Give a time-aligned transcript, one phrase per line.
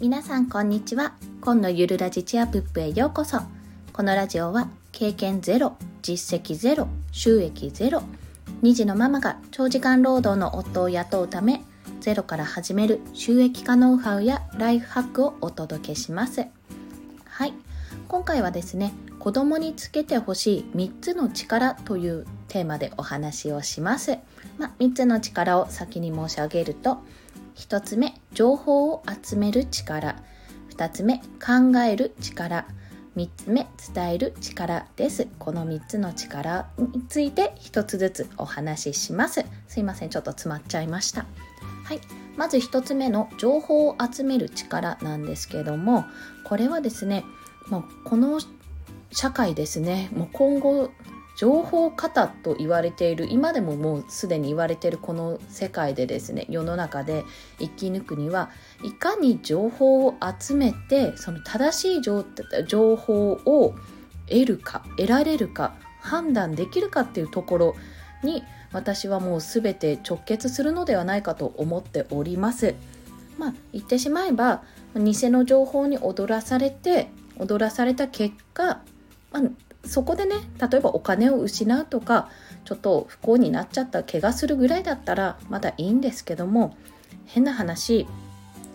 [0.00, 1.12] 皆さんこんにちは。
[1.42, 3.40] 今のゆるラジチアプップへようこそ。
[3.92, 8.02] このラジオは経験ゼロ実績ゼロ収益ゼロ
[8.62, 11.62] 2児のママが長時間労働の夫を雇うため
[12.00, 16.46] ゼロから始める収益化ノウハウやライフハックをお届けします。
[17.26, 17.52] はい。
[18.08, 24.18] 今回はですね子供につけてほしい3つの力というテーマでお話をします、
[24.58, 27.02] まあ、3つの力を先に申し上げると
[27.56, 30.22] 1つ目情報を集める力。
[30.76, 32.66] 2つ目考える力。
[33.16, 35.26] 3つ目伝える力です。
[35.38, 39.44] この3つの力について1つずつお話しします。
[39.68, 41.26] すいませんちょっと詰まっちゃいました。
[41.84, 42.00] はい。
[42.36, 46.06] まず1つ目の情報を集める力なんですけども
[46.44, 47.24] これはですね
[47.68, 48.40] もうこの
[49.12, 50.90] 社会ですねもう今後
[51.40, 57.24] 情報過多と言われている今でももうすでに言われているこの世界でですね世の中で
[57.58, 58.50] 生き抜くには
[58.84, 63.74] いかに情報を集めてその正しい情報を
[64.28, 67.76] 得るか得られるか判断できるかっていうところ
[68.22, 68.42] に
[68.74, 72.74] 私はもう全て直結するのではないかと思っております。
[73.38, 74.62] まあ言ってしまえば
[74.94, 78.82] 偽の情報に踊らされて踊らされた結果、
[79.32, 82.28] まあ、そこでね例えばお金を失うとか
[82.64, 86.76] ちょっと不幸になっちゃった怪我するぐらいだったらまだいいんですけども
[87.26, 88.06] 変な話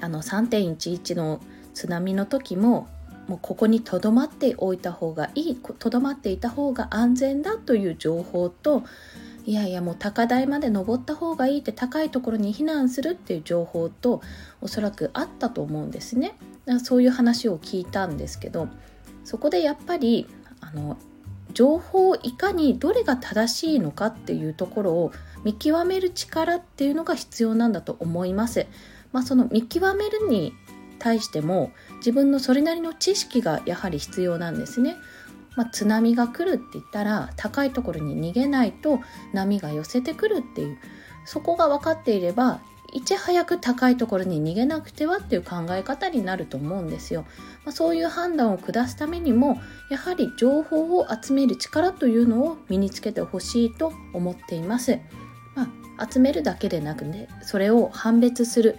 [0.00, 1.40] あの3.11の
[1.74, 2.88] 津波の時も
[3.28, 8.84] もうここにとどまっておいた方がいいとどまっていた方が安全だという情報と
[9.44, 14.20] いやいやもう高台まで登った方がいいって高いところに避難するっていう情報と
[14.60, 16.36] おそらくあったと思うんですね。
[16.82, 18.68] そういう話を聞いたんですけど
[19.24, 20.26] そこでやっぱり
[20.60, 20.96] あの
[21.52, 25.12] 情報をいかにどれが正しいのかっていうところを
[25.44, 28.66] 見極める力っていうのが必要なんだと思います。
[29.12, 30.52] まあ、その見極めるに
[30.98, 34.96] 対しても自分のそれなりの知識がやはり必要なんですね。
[35.56, 39.00] まあ、津波が来るって言ったら高いところに逃げないと
[39.32, 40.78] 波が寄せてくるっていう
[41.24, 42.60] そこが分かっていれば
[42.96, 47.26] いち早く高いところに逃げなくてはっていう考え方になると思うんですよ。
[47.66, 54.98] まあ、そういう判断を下すためにもやはり情報を集める力というのを身につけてほしいと思っています。
[55.54, 55.68] ま
[55.98, 58.78] あ、集めるだけでなくねそれを判別する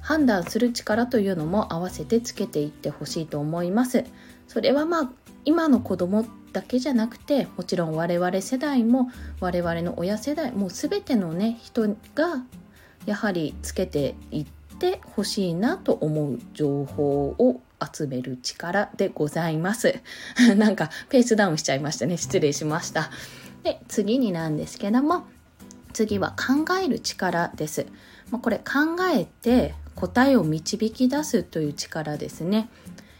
[0.00, 4.04] 判断する力というのも合わせてつけていってほしいと思います。
[4.46, 5.10] それはまあ
[5.44, 6.24] 今の子供
[6.54, 12.42] だけじゃなくてもちろん我々世代も我々の親世代もう全てのね人が
[13.06, 14.46] やはりつけていっ
[14.78, 20.00] てほしいなと思う情報を集める力でございます。
[20.56, 22.16] なんかペースダウンしちゃいましたね。
[22.16, 23.10] 失礼しました。
[23.62, 25.24] で、次になんですけども、
[25.92, 27.86] 次は考える力です。
[28.30, 32.68] まあ、これ考えて答えを導き出すという力ですね。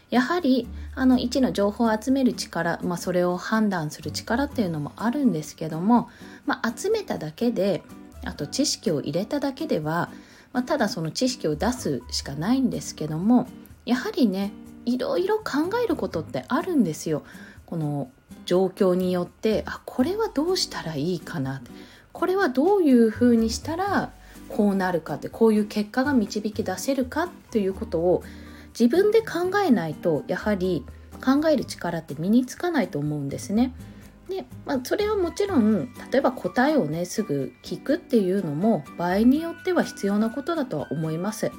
[0.09, 6.09] やはりあの1の情報を集める力、まあ、それを判断する力っていうのもあるんですけども、
[6.45, 7.83] まあ、集めただけで
[8.25, 10.09] あと知識を入れただけでは、
[10.53, 13.47] まあ、ただその知識を出すしかないんですけども
[13.85, 14.51] やはりね
[14.85, 17.23] いろいろ考えることってあるんですよ。
[17.65, 18.09] この
[18.45, 21.61] 状況によってあこれはどうしたらいいかな
[22.13, 24.11] これはどういうふうにしたら
[24.47, 28.23] こうなるかってこういう結果が導き出せるかっていうことを
[28.77, 30.83] 自分で考えないとやはり
[31.23, 33.73] 考える力って身につかないと思うんですね。
[34.29, 41.51] で、まあ、それはもちろん例えば答えをねすぐ聞くっていうのも場合によっては必要なことだとは思います。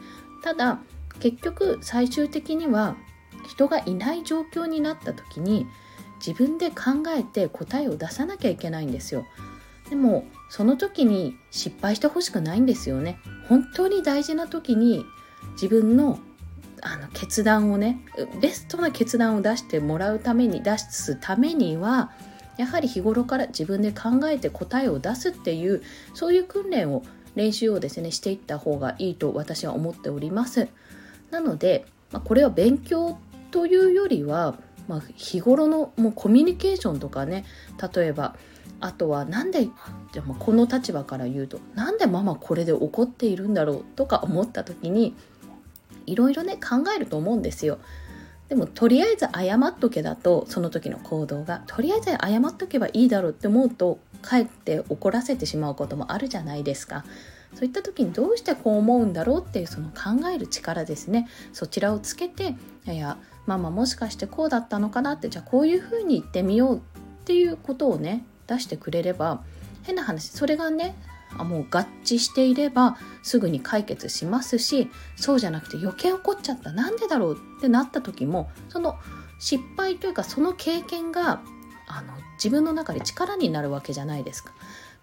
[0.42, 0.78] ただ
[1.18, 2.96] 結局最終的には
[3.48, 5.66] 人がいない状況になった時に
[6.24, 9.26] 自分で考えて答えを出さなきゃいけないんですよ。
[9.88, 13.18] でもその時に失敗してほしくないんですよね。
[13.48, 15.04] 本当に大事な時に
[15.54, 16.18] 自分の
[16.82, 18.00] あの決断をね
[18.40, 22.10] ベストな決断を出してもらうために出すためには
[22.60, 25.82] やはり日頃から自分で考えて答えを出すっていう
[26.12, 27.02] そういう訓練を
[27.34, 30.68] 練習をですねしていった方がいいと私は思っております
[31.30, 33.16] なので、まあ、これは勉強
[33.50, 34.58] というよりは、
[34.88, 37.46] まあ、日頃のもうコミュニケーションとかね
[37.94, 38.36] 例えば
[38.78, 45.14] あとはなんでじゃあこの立場から言うとなんでママこれで怒っているんだろうとか思った時に
[46.04, 47.78] いろいろね考えると思うんですよ。
[48.50, 57.04] でもとりあえず謝っとけだとその時の行動がとりあえず謝っとけばいいだろうって思うとかえって怒らせてしまうこともあるじゃないですか。
[57.54, 62.54] そういった時にどうしてこう思うんだろうっていうその考える力ですねそちらをつけて
[62.86, 66.80] いやママもしかしてこうだったのかなってじゃあこういうふうに言ってみようっ
[67.24, 69.42] ていうことをね出してくれれば
[69.82, 70.94] 変な話それがね
[71.38, 78.98] もう合致していればすぐに解決しますしそうじゃなくて余計起こっちゃったなんでだろうってなった時もその
[79.38, 81.40] 失敗というかその経験が
[81.86, 84.52] あの自分の中で力になるわけじゃないですか。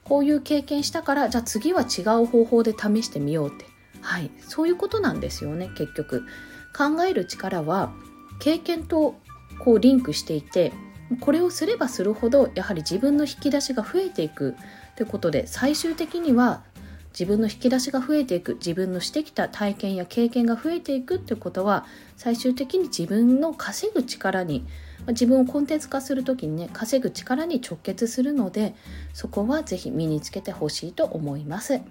[0.03, 3.65] こういう経験したからじゃあ次は違う方法で試してみようって。
[4.01, 4.31] はい。
[4.39, 6.23] そういうことなんですよね結局。
[6.75, 7.91] 考える力は
[8.39, 9.15] 経験と
[9.59, 10.71] こうリンクしていて
[11.21, 14.55] これをすればするほどやはり自分の引き出しが増えていく。
[14.95, 16.63] ということで最終的には
[17.11, 18.55] 自分の引き出しが増えていく。
[18.55, 21.15] 自分のしてきた体験や経験が増えていく。
[21.15, 21.85] ってことは
[22.17, 24.65] 最終的に自分の稼ぐ力に
[25.07, 28.75] 自分をコンテンツ化する時にね稼ぐ力に直結するので
[29.13, 31.81] そこは是非身につけてほしいと思います。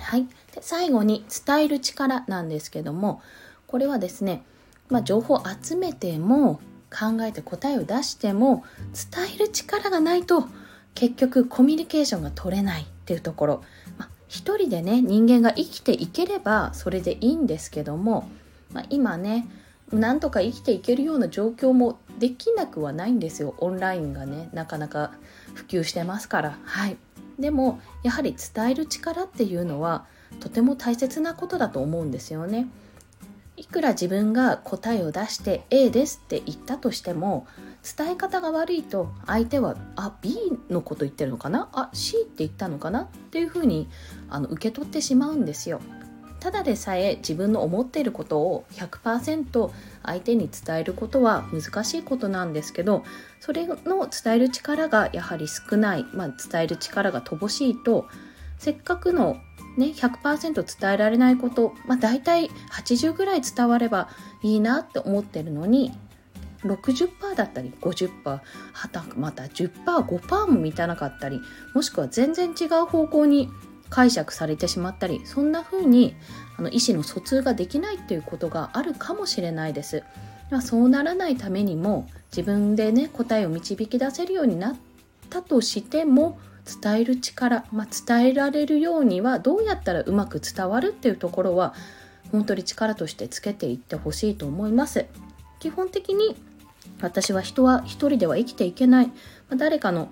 [0.00, 3.20] はい、で最後に伝える力なんですけども
[3.66, 4.42] これはですね、
[4.88, 6.60] まあ、情報を集めても
[6.90, 8.64] 考えて答えを出しても
[9.12, 10.48] 伝える力がないと
[10.94, 13.64] 結局コミュニケーションが取れないっていうところ、
[13.98, 18.28] まあ、一人でね人間が生きていければそれでいいんですけども、
[18.72, 19.48] まあ、今ね
[19.92, 23.54] なんとか生きていけるような状況もできなくはないんですよ。
[23.58, 25.12] オンラインがねなかなか
[25.54, 26.58] 普及してますから。
[26.62, 26.96] はい。
[27.40, 30.04] でもやはり伝える力っていうのは
[30.38, 32.68] とても大切なことだと思うんですよね。
[33.60, 37.46] いくら自分が答えを出して A ですって言ったとしても
[37.98, 40.34] 伝え方が悪いと相手はあ B
[40.70, 41.68] のこと言ってるのかな？
[41.74, 43.02] あ C って言ったのかな？
[43.02, 43.86] っていうふうに
[44.30, 45.82] あの受け取ってしまうんですよ。
[46.40, 49.70] ただでさえ自分の思っていることを100%
[50.04, 53.04] 相手に伝えることは難しいことなんですけど
[53.40, 58.06] それの伝える力がやはり少ない、まあ、伝える力が乏しいと
[58.56, 59.36] せっかくの、
[59.76, 64.08] ね、100%伝えられないこと、まあ、大体80ぐらい伝われば
[64.42, 65.92] いいなって思ってるのに
[66.64, 68.42] 60%だったり50%は
[68.90, 71.40] たまた 10%5% も満たなかったり
[71.74, 73.48] もしくは全然違う方向に
[73.88, 76.14] 解釈されてしまったりそんな風に
[76.58, 80.02] あの意思の疎通ができないっていうことがあるかもしれないです。
[80.62, 84.76] そうならないためにも自分でね答えを導き出せるようになっ
[85.28, 86.40] たとしても
[86.82, 91.74] 伝える力、まあ、伝えられるようにはどうやったらうまく伝わるっていうところは
[92.32, 95.06] 本当に力としてつけていってほしいと思います。
[95.58, 96.36] 基本的に
[97.00, 99.12] 私は人は一人では生きていけない、ま
[99.52, 100.10] あ、誰かの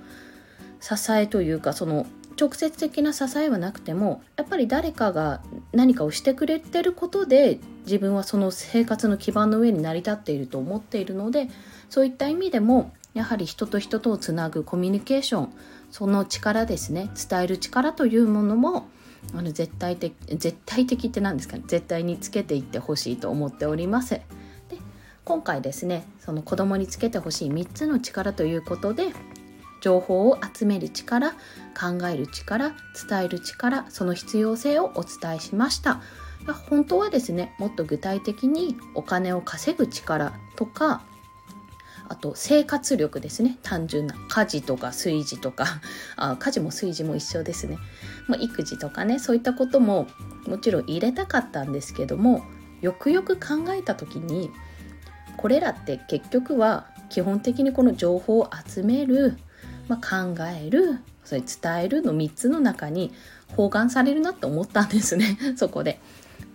[0.81, 2.07] 支えというかその
[2.41, 11.49] 直接的な支えはなくてもやっぱり誰かが何かをしてくれてることで自分はその生活の基盤の上に成り立っていると思っているので
[11.91, 15.53] そういった意味でもやはり人と人とをつなぐコミュニケーション
[15.91, 18.89] その力ですね伝える力というものも
[19.35, 24.15] あの絶対的絶対的って何ですかね絶対につけていってほしいと思っております。
[24.15, 24.23] で
[25.25, 29.13] 今回ですねその子供につけてほしい3つの力ということで
[29.81, 31.33] 情報を集める力
[31.79, 32.71] 考える力
[33.09, 36.01] 伝える力その必要性をお伝えしました
[36.69, 41.03] 本当はですねもっと具体的にお金を稼ぐ力とか
[42.09, 43.59] あと生活力ですね。
[43.63, 45.67] 単純な家事とか炊事とか。
[46.17, 47.79] あ家事も炊事も一緒ですね、
[48.27, 50.09] まあ、育児とかねそういったことも
[50.47, 52.45] もちろん入れたかったんですけども
[52.81, 54.51] よくよく考えた時に
[55.37, 59.37] これらって結局は基本的にこの情報を集める
[59.89, 63.13] まあ、考えるそれ伝えるの3つの中に
[63.57, 65.39] 包含されるなって思ったんですね。
[65.57, 66.01] そこで。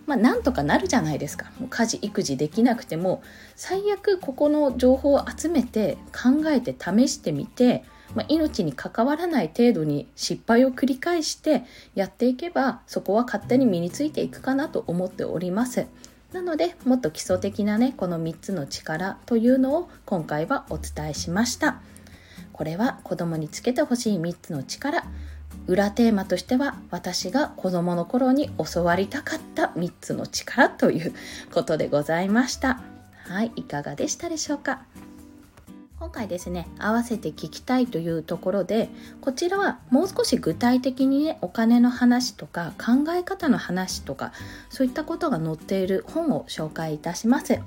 [0.06, 1.50] まあ、なんとかなるじゃないですか。
[1.58, 3.22] もう家事育児できなくても
[3.56, 7.84] 最悪ここの情報を集めて考えて試してみて、
[8.14, 15.86] まあ、命に関わらない程度に失敗を繰り返してやっていけばそこは勝手に身についていくかなと思っております。
[16.32, 21.80] なのでもっと基礎的なねこの3つの力というのを今回はお伝えしました。
[22.52, 25.04] これは子供につけてほしい3つの力。
[25.66, 31.14] 裏テーマとしては私が子供の頃に教わりたかった3つの力という
[31.52, 32.82] ことでございました。
[33.26, 34.82] はいいかがでしたでしょうか？
[35.98, 38.90] 今回ですね合わせて聞きたいというところで
[39.22, 44.32] こちらはもう少し具体的にねお金の話とか考え方の話とか
[44.68, 47.58] そういったことが載っている本を紹介いたします。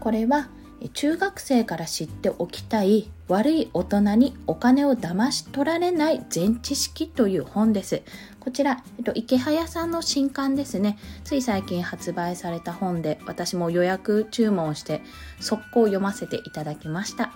[0.00, 0.48] これは
[0.94, 8.02] 中学生から知っておきたい悪い大人にお金を騙し取られない全知識という本です。
[8.38, 10.98] こちら、えっと、池早さんの新刊ですね。
[11.24, 15.02] つい最近発売された本で、私も予約注文して
[15.40, 17.32] 速攻読ませていただきました。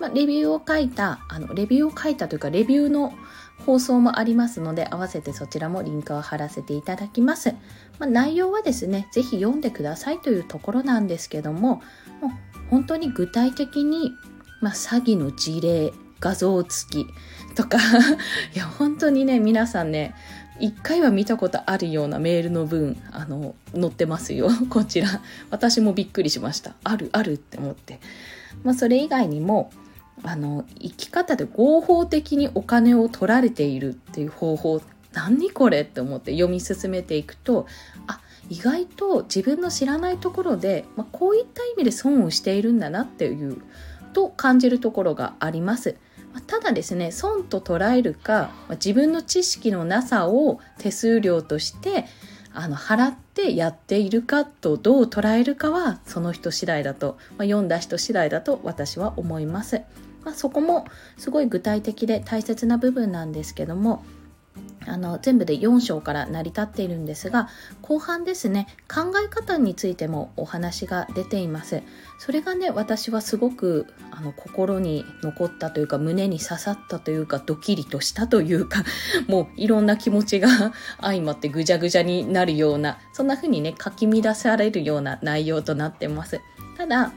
[0.00, 3.12] まあ、レビューを書いた、あの、レビューを書いたというか、レビューの
[3.64, 7.54] 放送もありますので、合わせてそちらもリンクを貼らせていただきます。
[7.98, 11.82] まあ、内容はですね、ぜひ読んでくださいというところなんですけども、
[12.20, 12.30] もう
[12.70, 14.12] 本当に具体的に、
[14.60, 17.06] まあ、詐欺の事例画像付き
[17.54, 17.78] とか
[18.54, 20.14] いや本当にね皆さんね
[20.60, 24.48] 1回は見たことあるようなメールの文あの載ってますよ。
[24.70, 25.20] こちら。
[25.50, 26.76] 私もびっくりしました。
[26.84, 27.98] あるあるって思って、
[28.62, 29.72] まあ、それ以外にも
[30.22, 34.80] あの生き方で合法的にお金を取られているっていう方法
[35.12, 37.66] 何これって思って読み進めていくと
[38.06, 43.62] あ意外と自分の知らないところで、まあ、こういった意味で損をしているんだなっていう
[44.12, 45.96] と感じるところがあります。
[46.48, 52.06] ただですね損と捉えるか自分の知識のなさを手数料として
[52.54, 59.82] あの払ってやっているかとどう捉えるかはその人次第だと、まあ、読んだ人次第だと私は思います。
[60.24, 60.86] まあ、そこも
[61.18, 64.02] すごい具体的で大切な部分なんですけども
[64.86, 67.48] あの全部で4章から成り立っているんですが
[67.82, 71.82] 後半ですね考え方についてもお話が出ています。
[72.18, 78.84] それがね私はすごくあの心に残ったというか胸に刺さったというかドキリとしたというか
[79.26, 80.48] もういろんな気持ちが
[81.00, 86.40] 相まってぐじゃぐじゃになるようなそんな風にねかき乱されるような内容となってます。
[86.76, 87.12] ただ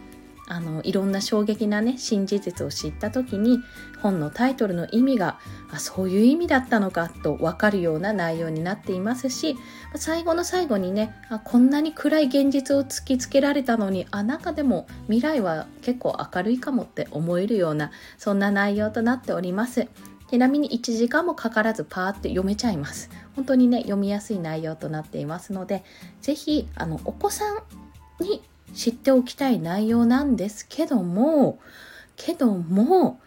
[0.50, 3.60] あのいろんな衝撃なね新事実を知った時に
[4.01, 5.39] 本のタイトルの意味が
[5.72, 9.58] あそういう意味だったのかと分かるような内容になっていますし
[9.96, 19.88] 最後の最後にねあこんなに暗い現実を突きつけられたのにあ中でも未来は結構明るいかもって思えるようなそんな内容となっております。
[20.30, 23.10] ちなみに1時間もかからずパーって読めちゃいます。
[23.36, 25.84] 本当にね読みやすい内容となっていますので
[26.22, 27.58] 是非あのお子さん
[28.22, 28.42] に
[28.74, 31.60] 知っておきたい内容なんですけども
[32.16, 33.20] けども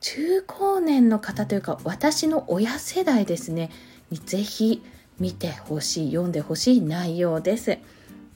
[0.00, 3.70] 中高年の方というか私の親世代ですね
[4.10, 4.82] にぜひ
[5.18, 7.78] 見てほしい読んでほしい内容です。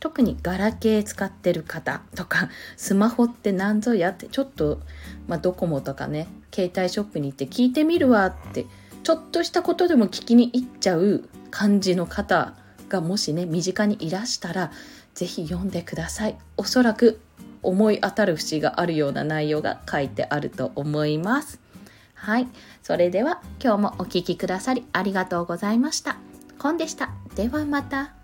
[0.01, 4.81] 特にガラケー使ってる方とかスマホって何ぞやってちょっと、
[5.29, 8.65] まあ、ドコモとかね携帯ショップに行って聞いてみるわって
[9.03, 12.55] ちょっとしたことでも聞きに行っちゃう感じの方
[12.89, 14.73] がもしね身近にいらしたら
[15.15, 16.39] ぜひ読んでください。
[16.57, 17.21] おそらく
[17.63, 21.61] 思い当たる節があるような内容が書いてあると思います。
[22.15, 22.49] はい。
[22.83, 26.17] それでは今日もお聴きくださりありがとうございました。
[26.59, 27.11] コンでした。
[27.35, 28.15] ではまた。